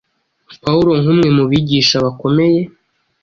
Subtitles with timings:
[0.63, 2.59] Pawulo nk’umwe mu bigisha bakomeye,